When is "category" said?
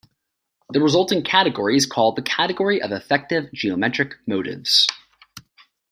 1.21-1.77, 2.23-2.81